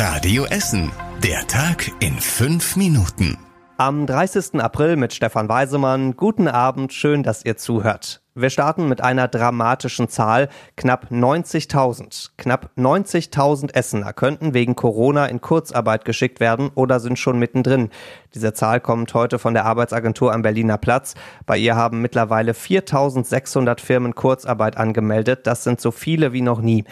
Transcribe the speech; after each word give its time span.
Radio 0.00 0.44
Essen. 0.44 0.92
Der 1.24 1.44
Tag 1.48 1.90
in 1.98 2.20
fünf 2.20 2.76
Minuten. 2.76 3.36
Am 3.78 4.06
30. 4.06 4.60
April 4.60 4.94
mit 4.94 5.12
Stefan 5.12 5.48
Weisemann. 5.48 6.16
Guten 6.16 6.46
Abend, 6.46 6.92
schön, 6.92 7.24
dass 7.24 7.44
ihr 7.44 7.56
zuhört. 7.56 8.22
Wir 8.36 8.50
starten 8.50 8.88
mit 8.88 9.00
einer 9.00 9.26
dramatischen 9.26 10.08
Zahl. 10.08 10.50
Knapp 10.76 11.10
90.000. 11.10 12.30
Knapp 12.38 12.70
90.000 12.78 13.74
Essener 13.74 14.12
könnten 14.12 14.54
wegen 14.54 14.76
Corona 14.76 15.26
in 15.26 15.40
Kurzarbeit 15.40 16.04
geschickt 16.04 16.38
werden 16.38 16.70
oder 16.76 17.00
sind 17.00 17.18
schon 17.18 17.40
mittendrin. 17.40 17.90
Diese 18.36 18.52
Zahl 18.52 18.78
kommt 18.78 19.12
heute 19.14 19.40
von 19.40 19.54
der 19.54 19.64
Arbeitsagentur 19.64 20.32
am 20.32 20.42
Berliner 20.42 20.78
Platz. 20.78 21.14
Bei 21.44 21.58
ihr 21.58 21.74
haben 21.74 22.00
mittlerweile 22.00 22.52
4.600 22.52 23.80
Firmen 23.80 24.14
Kurzarbeit 24.14 24.76
angemeldet. 24.76 25.48
Das 25.48 25.64
sind 25.64 25.80
so 25.80 25.90
viele 25.90 26.32
wie 26.32 26.42
noch 26.42 26.60
nie. 26.60 26.84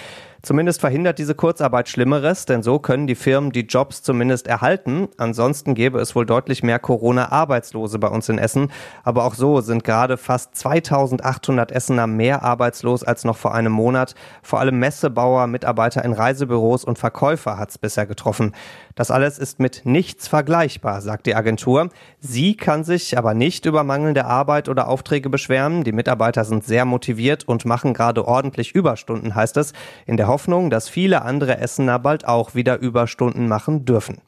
Zumindest 0.47 0.81
verhindert 0.81 1.19
diese 1.19 1.35
Kurzarbeit 1.35 1.89
Schlimmeres, 1.89 2.47
denn 2.47 2.63
so 2.63 2.79
können 2.79 3.09
die 3.09 3.17
Firmen 3.17 3.51
die 3.51 3.63
Jobs 3.63 4.05
zumindest 4.05 4.47
erhalten. 4.47 5.09
Ansonsten 5.17 5.75
gäbe 5.75 5.99
es 5.99 6.15
wohl 6.15 6.25
deutlich 6.25 6.63
mehr 6.63 6.79
Corona-Arbeitslose 6.79 7.99
bei 7.99 8.07
uns 8.07 8.29
in 8.29 8.39
Essen. 8.39 8.71
Aber 9.03 9.25
auch 9.25 9.35
so 9.35 9.61
sind 9.61 9.83
gerade 9.83 10.17
fast 10.17 10.55
2800 10.55 11.73
Essener 11.73 12.07
mehr 12.07 12.45
arbeitslos 12.45 13.03
als 13.03 13.25
noch 13.25 13.37
vor 13.37 13.57
einem 13.57 13.73
Monat. 13.73 14.15
Vor 14.41 14.61
allem 14.61 14.79
Messebauer, 14.79 15.49
Mitarbeiter 15.49 16.05
in 16.05 16.13
Reisebüros 16.13 16.85
und 16.85 16.97
Verkäufer 16.97 17.59
hat 17.59 17.71
es 17.71 17.79
bisher 17.79 18.07
getroffen. 18.07 18.55
Das 18.95 19.11
alles 19.11 19.41
ist 19.41 19.59
mit 19.59 19.83
nichts 19.83 20.29
vergleichbar, 20.29 21.01
sagt 21.01 21.27
die 21.27 21.35
Agentur. 21.35 21.89
Sie 22.21 22.57
kann 22.57 22.85
sich 22.85 23.19
aber 23.19 23.35
nicht 23.35 23.67
über 23.67 23.83
mangelnde 23.83 24.27
Arbeit 24.27 24.69
oder 24.69 24.87
Aufträge 24.87 25.29
beschweren. 25.29 25.83
Die 25.83 25.91
Mitarbeiter 25.91 26.45
sind 26.45 26.63
sehr 26.63 26.85
motiviert 26.85 27.49
und 27.49 27.65
machen 27.65 27.95
gerade 27.95 28.29
ordentlich 28.29 28.77
Überstunden, 28.77 29.35
heißt 29.35 29.57
es, 29.57 29.73
in 30.07 30.17
der 30.17 30.36
Hoffnung, 30.37 30.69
dass 30.69 30.91
viele 30.91 31.23
andere 31.23 31.57
Essener 31.61 31.99
bald 31.99 32.29
auch 32.29 32.55
wieder 32.55 32.79
Überstunden 32.79 33.49
machen 33.49 33.87
dürfen. 33.87 34.19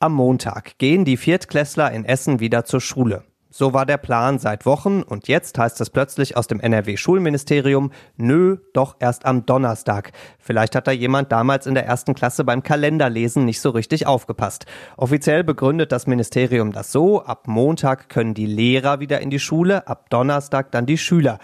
Am 0.00 0.12
Montag 0.12 0.76
gehen 0.78 1.04
die 1.04 1.16
Viertklässler 1.16 1.92
in 1.92 2.04
Essen 2.04 2.40
wieder 2.40 2.64
zur 2.64 2.80
Schule. 2.80 3.22
So 3.48 3.72
war 3.72 3.86
der 3.86 3.96
Plan 3.96 4.40
seit 4.40 4.66
Wochen 4.66 5.04
und 5.04 5.28
jetzt 5.28 5.56
heißt 5.56 5.80
es 5.80 5.90
plötzlich 5.90 6.36
aus 6.36 6.48
dem 6.48 6.58
NRW-Schulministerium, 6.58 7.92
nö, 8.16 8.56
doch 8.72 8.96
erst 8.98 9.24
am 9.24 9.46
Donnerstag. 9.46 10.10
Vielleicht 10.40 10.74
hat 10.74 10.88
da 10.88 10.90
jemand 10.90 11.30
damals 11.30 11.68
in 11.68 11.74
der 11.74 11.86
ersten 11.86 12.14
Klasse 12.14 12.42
beim 12.42 12.64
Kalenderlesen 12.64 13.44
nicht 13.44 13.60
so 13.60 13.70
richtig 13.70 14.04
aufgepasst. 14.04 14.66
Offiziell 14.96 15.44
begründet 15.44 15.92
das 15.92 16.08
Ministerium 16.08 16.72
das 16.72 16.90
so, 16.90 17.22
ab 17.22 17.46
Montag 17.46 18.08
können 18.08 18.34
die 18.34 18.46
Lehrer 18.46 18.98
wieder 18.98 19.20
in 19.20 19.30
die 19.30 19.38
Schule, 19.38 19.86
ab 19.86 20.10
Donnerstag 20.10 20.72
dann 20.72 20.86
die 20.86 20.98
Schüler. 20.98 21.38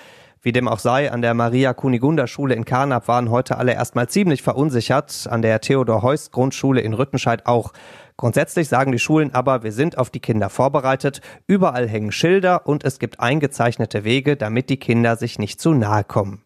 Wie 0.44 0.52
dem 0.52 0.68
auch 0.68 0.78
sei, 0.78 1.10
an 1.10 1.22
der 1.22 1.32
Maria 1.32 1.72
Kunigunda 1.72 2.26
Schule 2.26 2.54
in 2.54 2.66
Karnap 2.66 3.08
waren 3.08 3.30
heute 3.30 3.56
alle 3.56 3.72
erstmal 3.72 4.10
ziemlich 4.10 4.42
verunsichert, 4.42 5.26
an 5.30 5.40
der 5.40 5.62
Theodor 5.62 6.02
Heuss 6.02 6.32
Grundschule 6.32 6.82
in 6.82 6.92
Rüttenscheid 6.92 7.46
auch. 7.46 7.72
Grundsätzlich 8.18 8.68
sagen 8.68 8.92
die 8.92 8.98
Schulen 8.98 9.32
aber, 9.32 9.62
wir 9.62 9.72
sind 9.72 9.96
auf 9.96 10.10
die 10.10 10.20
Kinder 10.20 10.50
vorbereitet, 10.50 11.22
überall 11.46 11.88
hängen 11.88 12.12
Schilder 12.12 12.66
und 12.66 12.84
es 12.84 12.98
gibt 12.98 13.20
eingezeichnete 13.20 14.04
Wege, 14.04 14.36
damit 14.36 14.68
die 14.68 14.76
Kinder 14.76 15.16
sich 15.16 15.38
nicht 15.38 15.62
zu 15.62 15.72
nahe 15.72 16.04
kommen. 16.04 16.44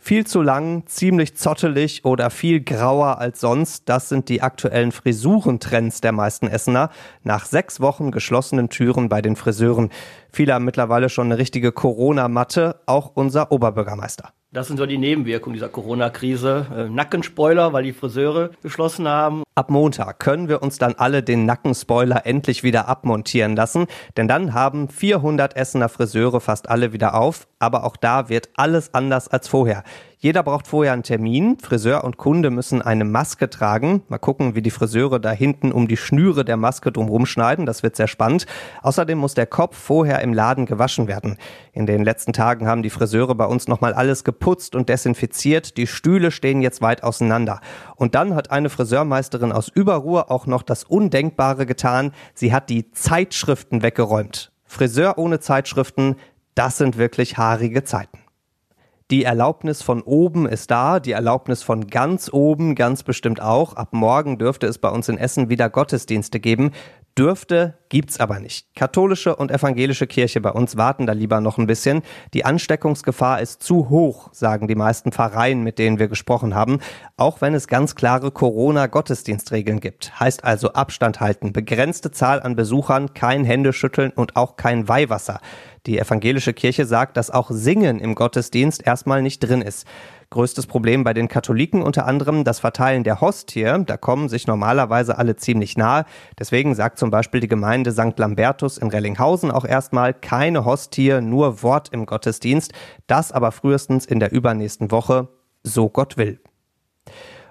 Viel 0.00 0.26
zu 0.26 0.40
lang, 0.40 0.86
ziemlich 0.86 1.36
zottelig 1.36 2.04
oder 2.04 2.30
viel 2.30 2.62
grauer 2.62 3.18
als 3.18 3.40
sonst, 3.40 3.88
das 3.90 4.08
sind 4.08 4.28
die 4.30 4.40
aktuellen 4.40 4.92
Frisurentrends 4.92 6.00
der 6.00 6.12
meisten 6.12 6.46
Essener. 6.46 6.90
Nach 7.24 7.44
sechs 7.44 7.80
Wochen 7.80 8.12
geschlossenen 8.12 8.70
Türen 8.70 9.08
bei 9.08 9.20
den 9.20 9.36
Friseuren. 9.36 9.90
Viele 10.38 10.54
haben 10.54 10.64
mittlerweile 10.64 11.08
schon 11.08 11.26
eine 11.26 11.38
richtige 11.38 11.72
Corona-Matte, 11.72 12.80
auch 12.86 13.10
unser 13.14 13.50
Oberbürgermeister. 13.50 14.30
Das 14.52 14.68
sind 14.68 14.76
so 14.76 14.86
die 14.86 14.96
Nebenwirkungen 14.96 15.54
dieser 15.54 15.68
Corona-Krise. 15.68 16.66
Äh, 16.72 16.88
Nackenspoiler, 16.88 17.72
weil 17.72 17.82
die 17.82 17.92
Friseure 17.92 18.50
geschlossen 18.62 19.08
haben. 19.08 19.42
Ab 19.56 19.68
Montag 19.68 20.20
können 20.20 20.48
wir 20.48 20.62
uns 20.62 20.78
dann 20.78 20.94
alle 20.94 21.24
den 21.24 21.44
Nackenspoiler 21.44 22.24
endlich 22.24 22.62
wieder 22.62 22.86
abmontieren 22.86 23.56
lassen, 23.56 23.88
denn 24.16 24.28
dann 24.28 24.54
haben 24.54 24.88
400 24.88 25.56
Essener 25.56 25.88
Friseure 25.88 26.40
fast 26.40 26.68
alle 26.68 26.92
wieder 26.92 27.14
auf, 27.14 27.48
aber 27.58 27.82
auch 27.82 27.96
da 27.96 28.28
wird 28.28 28.48
alles 28.54 28.94
anders 28.94 29.26
als 29.26 29.48
vorher. 29.48 29.82
Jeder 30.20 30.42
braucht 30.42 30.66
vorher 30.66 30.94
einen 30.94 31.04
Termin. 31.04 31.58
Friseur 31.60 32.02
und 32.02 32.16
Kunde 32.16 32.50
müssen 32.50 32.82
eine 32.82 33.04
Maske 33.04 33.48
tragen. 33.48 34.02
Mal 34.08 34.18
gucken, 34.18 34.56
wie 34.56 34.62
die 34.62 34.72
Friseure 34.72 35.20
da 35.20 35.30
hinten 35.30 35.70
um 35.70 35.86
die 35.86 35.96
Schnüre 35.96 36.44
der 36.44 36.56
Maske 36.56 36.90
drumherum 36.90 37.24
schneiden. 37.24 37.66
Das 37.66 37.84
wird 37.84 37.94
sehr 37.94 38.08
spannend. 38.08 38.46
Außerdem 38.82 39.16
muss 39.16 39.34
der 39.34 39.46
Kopf 39.46 39.78
vorher 39.78 40.20
im 40.22 40.34
Laden 40.34 40.66
gewaschen 40.66 41.06
werden. 41.06 41.36
In 41.72 41.86
den 41.86 42.02
letzten 42.02 42.32
Tagen 42.32 42.66
haben 42.66 42.82
die 42.82 42.90
Friseure 42.90 43.36
bei 43.36 43.44
uns 43.44 43.68
nochmal 43.68 43.94
alles 43.94 44.24
geputzt 44.24 44.74
und 44.74 44.88
desinfiziert. 44.88 45.76
Die 45.76 45.86
Stühle 45.86 46.32
stehen 46.32 46.62
jetzt 46.62 46.82
weit 46.82 47.04
auseinander. 47.04 47.60
Und 47.94 48.16
dann 48.16 48.34
hat 48.34 48.50
eine 48.50 48.70
Friseurmeisterin 48.70 49.52
aus 49.52 49.68
Überruhr 49.68 50.32
auch 50.32 50.46
noch 50.46 50.64
das 50.64 50.82
Undenkbare 50.82 51.64
getan. 51.64 52.10
Sie 52.34 52.52
hat 52.52 52.70
die 52.70 52.90
Zeitschriften 52.90 53.82
weggeräumt. 53.82 54.50
Friseur 54.64 55.16
ohne 55.16 55.38
Zeitschriften, 55.38 56.16
das 56.56 56.76
sind 56.76 56.98
wirklich 56.98 57.38
haarige 57.38 57.84
Zeiten. 57.84 58.18
Die 59.10 59.24
Erlaubnis 59.24 59.80
von 59.80 60.02
oben 60.02 60.46
ist 60.46 60.70
da, 60.70 61.00
die 61.00 61.12
Erlaubnis 61.12 61.62
von 61.62 61.86
ganz 61.86 62.30
oben 62.30 62.74
ganz 62.74 63.02
bestimmt 63.02 63.40
auch. 63.40 63.72
Ab 63.72 63.94
morgen 63.94 64.36
dürfte 64.36 64.66
es 64.66 64.76
bei 64.76 64.90
uns 64.90 65.08
in 65.08 65.16
Essen 65.16 65.48
wieder 65.48 65.70
Gottesdienste 65.70 66.40
geben. 66.40 66.72
Dürfte, 67.16 67.78
gibt's 67.88 68.20
aber 68.20 68.40
nicht. 68.40 68.66
Katholische 68.74 69.36
und 69.36 69.50
evangelische 69.50 70.06
Kirche 70.06 70.40
bei 70.40 70.50
uns 70.50 70.76
warten 70.76 71.06
da 71.06 71.12
lieber 71.12 71.40
noch 71.40 71.58
ein 71.58 71.66
bisschen. 71.66 72.02
Die 72.34 72.44
Ansteckungsgefahr 72.44 73.40
ist 73.40 73.62
zu 73.62 73.88
hoch, 73.88 74.28
sagen 74.32 74.68
die 74.68 74.74
meisten 74.74 75.12
Pfarreien, 75.12 75.62
mit 75.62 75.78
denen 75.78 75.98
wir 75.98 76.08
gesprochen 76.08 76.54
haben, 76.54 76.78
auch 77.16 77.40
wenn 77.40 77.54
es 77.54 77.68
ganz 77.68 77.94
klare 77.94 78.30
Corona-Gottesdienstregeln 78.30 79.80
gibt. 79.80 80.18
Heißt 80.18 80.44
also 80.44 80.72
Abstand 80.72 81.20
halten, 81.20 81.52
begrenzte 81.52 82.10
Zahl 82.10 82.40
an 82.42 82.56
Besuchern, 82.56 83.14
kein 83.14 83.44
Händeschütteln 83.44 84.10
und 84.10 84.36
auch 84.36 84.56
kein 84.56 84.88
Weihwasser. 84.88 85.40
Die 85.86 85.98
evangelische 85.98 86.52
Kirche 86.52 86.84
sagt, 86.84 87.16
dass 87.16 87.30
auch 87.30 87.50
Singen 87.50 87.98
im 87.98 88.14
Gottesdienst 88.14 88.86
erstmal 88.86 89.22
nicht 89.22 89.40
drin 89.40 89.62
ist. 89.62 89.86
Größtes 90.30 90.66
Problem 90.66 91.04
bei 91.04 91.14
den 91.14 91.28
Katholiken 91.28 91.80
unter 91.80 92.04
anderem 92.06 92.44
das 92.44 92.60
Verteilen 92.60 93.04
der 93.04 93.22
Hostie. 93.22 93.82
Da 93.86 93.96
kommen 93.96 94.28
sich 94.28 94.46
normalerweise 94.46 95.16
alle 95.16 95.36
ziemlich 95.36 95.78
nahe. 95.78 96.04
Deswegen 96.38 96.74
sagt 96.74 96.98
zum 96.98 97.10
Beispiel 97.10 97.40
die 97.40 97.48
Gemeinde 97.84 97.92
St. 97.92 98.18
Lambertus 98.18 98.76
in 98.78 98.88
Rellinghausen 98.88 99.52
auch 99.52 99.64
erstmal 99.64 100.12
keine 100.12 100.64
Hostie, 100.64 101.20
nur 101.20 101.62
Wort 101.62 101.90
im 101.92 102.06
Gottesdienst. 102.06 102.72
Das 103.06 103.30
aber 103.30 103.52
frühestens 103.52 104.04
in 104.04 104.18
der 104.18 104.32
übernächsten 104.32 104.90
Woche, 104.90 105.28
so 105.62 105.88
Gott 105.88 106.16
will. 106.16 106.40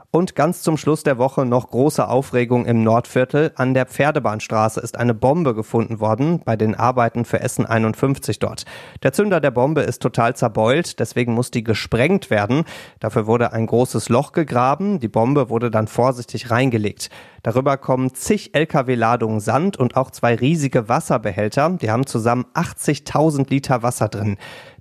Und 0.10 0.36
ganz 0.36 0.62
zum 0.62 0.78
Schluss 0.78 1.04
der 1.04 1.18
Woche 1.18 1.46
noch 1.46 1.70
große 1.70 2.08
Aufregung 2.08 2.66
im 2.66 2.82
Nordviertel. 2.82 3.52
An 3.56 3.74
der 3.74 3.86
Pferdebahnstraße 3.86 4.80
ist 4.80 4.98
eine 4.98 5.14
Bombe 5.14 5.54
gefunden 5.54 6.00
worden 6.00 6.42
bei 6.46 6.56
den 6.56 6.76
Arbeiten 6.76 7.26
für 7.26 7.42
Essen 7.42 7.66
51 7.66 8.40
dort. 8.40 8.64
Der 9.04 9.12
Zünder 9.12 9.42
der 9.42 9.52
Bombe 9.52 9.82
ist 9.82 10.02
total 10.02 10.34
zerbeult, 10.34 11.00
deswegen 11.02 11.34
muss 11.34 11.52
die 11.52 11.64
gesprengt 11.64 12.30
werden. 12.30 12.64
Dafür 13.02 13.28
wurde 13.28 13.52
ein 13.52 13.66
großes 13.66 14.08
Loch 14.08 14.32
gegraben. 14.32 15.00
Die 15.00 15.10
Bombe 15.10 15.50
wurde 15.50 15.70
dann 15.70 15.88
vorsichtig 15.88 16.52
reingelegt. 16.52 17.10
Darüber 17.44 17.76
kommen 17.78 18.14
zig 18.14 18.56
Lkw-Ladungen 18.56 19.42
Sand 19.42 19.76
und 19.76 19.98
auch 19.98 20.12
zwei 20.12 20.36
riesige 20.36 20.88
Wasserbehälter. 20.88 21.78
Die 21.82 21.92
haben 21.92 22.06
zusammen 22.06 22.46
80.000 22.54 23.50
Liter 23.50 23.84
Wasser 23.84 24.08
drin. 24.08 24.38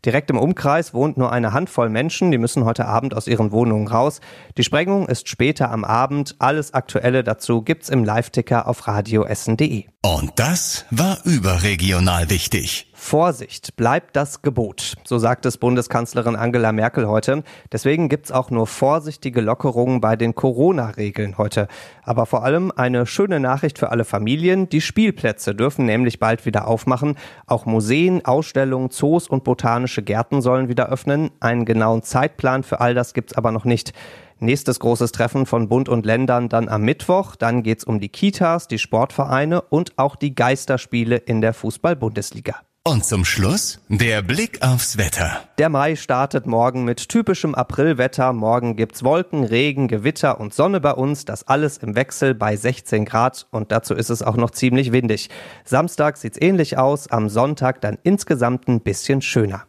Direkt 0.06 0.30
im 0.30 0.38
Umkreis 0.38 0.94
wohnt 0.94 1.16
nur 1.16 1.32
eine 1.32 1.52
Handvoll 1.52 1.88
Menschen. 1.88 2.30
Die 2.30 2.38
müssen 2.38 2.64
heute 2.64 2.86
Abend 2.86 3.12
aus 3.12 3.26
ihren 3.26 3.50
Wohnungen 3.50 3.88
raus. 3.88 4.20
Die 4.56 4.62
Sprengung 4.62 5.08
ist 5.08 5.28
später 5.28 5.72
am 5.72 5.84
Abend. 5.84 6.36
Alles 6.38 6.72
Aktuelle 6.74 7.24
dazu 7.24 7.60
gibt's 7.60 7.88
im 7.88 8.04
Live-Ticker 8.04 8.68
auf 8.68 8.86
radioessen.de. 8.86 9.86
Und 10.02 10.30
das 10.36 10.84
war 10.92 11.18
überregional 11.24 12.30
wichtig. 12.30 12.92
Vorsicht 13.06 13.76
bleibt 13.76 14.16
das 14.16 14.42
Gebot, 14.42 14.96
so 15.04 15.18
sagt 15.18 15.46
es 15.46 15.58
Bundeskanzlerin 15.58 16.34
Angela 16.34 16.72
Merkel 16.72 17.06
heute. 17.06 17.44
Deswegen 17.70 18.08
gibt's 18.08 18.32
auch 18.32 18.50
nur 18.50 18.66
vorsichtige 18.66 19.40
Lockerungen 19.40 20.00
bei 20.00 20.16
den 20.16 20.34
Corona-Regeln 20.34 21.38
heute. 21.38 21.68
Aber 22.02 22.26
vor 22.26 22.42
allem 22.42 22.72
eine 22.74 23.06
schöne 23.06 23.38
Nachricht 23.38 23.78
für 23.78 23.90
alle 23.92 24.04
Familien. 24.04 24.68
Die 24.68 24.80
Spielplätze 24.80 25.54
dürfen 25.54 25.86
nämlich 25.86 26.18
bald 26.18 26.46
wieder 26.46 26.66
aufmachen. 26.66 27.14
Auch 27.46 27.64
Museen, 27.64 28.24
Ausstellungen, 28.24 28.90
Zoos 28.90 29.28
und 29.28 29.44
botanische 29.44 30.02
Gärten 30.02 30.42
sollen 30.42 30.68
wieder 30.68 30.88
öffnen. 30.88 31.30
Einen 31.38 31.64
genauen 31.64 32.02
Zeitplan 32.02 32.64
für 32.64 32.80
all 32.80 32.94
das 32.94 33.14
gibt's 33.14 33.34
aber 33.34 33.52
noch 33.52 33.64
nicht. 33.64 33.92
Nächstes 34.40 34.80
großes 34.80 35.12
Treffen 35.12 35.46
von 35.46 35.68
Bund 35.68 35.88
und 35.88 36.06
Ländern 36.06 36.48
dann 36.48 36.68
am 36.68 36.82
Mittwoch. 36.82 37.36
Dann 37.36 37.62
geht's 37.62 37.84
um 37.84 38.00
die 38.00 38.08
Kitas, 38.08 38.66
die 38.66 38.80
Sportvereine 38.80 39.60
und 39.60 39.96
auch 39.96 40.16
die 40.16 40.34
Geisterspiele 40.34 41.18
in 41.18 41.40
der 41.40 41.54
Fußball-Bundesliga. 41.54 42.56
Und 42.86 43.04
zum 43.04 43.24
Schluss 43.24 43.80
der 43.88 44.22
Blick 44.22 44.62
aufs 44.62 44.96
Wetter. 44.96 45.40
Der 45.58 45.68
Mai 45.68 45.96
startet 45.96 46.46
morgen 46.46 46.84
mit 46.84 47.08
typischem 47.08 47.56
Aprilwetter. 47.56 48.32
Morgen 48.32 48.76
gibt's 48.76 49.02
Wolken, 49.02 49.42
Regen, 49.42 49.88
Gewitter 49.88 50.38
und 50.38 50.54
Sonne 50.54 50.80
bei 50.80 50.92
uns. 50.92 51.24
Das 51.24 51.48
alles 51.48 51.78
im 51.78 51.96
Wechsel 51.96 52.32
bei 52.36 52.54
16 52.54 53.04
Grad 53.04 53.48
und 53.50 53.72
dazu 53.72 53.92
ist 53.92 54.08
es 54.08 54.22
auch 54.22 54.36
noch 54.36 54.52
ziemlich 54.52 54.92
windig. 54.92 55.30
Samstag 55.64 56.16
sieht's 56.16 56.40
ähnlich 56.40 56.78
aus, 56.78 57.10
am 57.10 57.28
Sonntag 57.28 57.80
dann 57.80 57.98
insgesamt 58.04 58.68
ein 58.68 58.82
bisschen 58.82 59.20
schöner. 59.20 59.64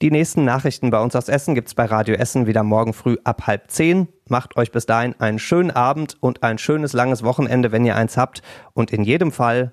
Die 0.00 0.12
nächsten 0.12 0.44
Nachrichten 0.44 0.90
bei 0.90 1.00
uns 1.00 1.16
aus 1.16 1.28
Essen 1.28 1.56
gibt's 1.56 1.74
bei 1.74 1.86
Radio 1.86 2.14
Essen 2.14 2.46
wieder 2.46 2.62
morgen 2.62 2.92
früh 2.92 3.16
ab 3.24 3.48
halb 3.48 3.68
zehn. 3.68 4.06
Macht 4.28 4.56
euch 4.56 4.70
bis 4.70 4.86
dahin 4.86 5.16
einen 5.18 5.40
schönen 5.40 5.72
Abend 5.72 6.16
und 6.20 6.44
ein 6.44 6.58
schönes 6.58 6.92
langes 6.92 7.24
Wochenende, 7.24 7.72
wenn 7.72 7.84
ihr 7.84 7.96
eins 7.96 8.16
habt. 8.16 8.42
Und 8.74 8.92
in 8.92 9.02
jedem 9.02 9.32
Fall 9.32 9.72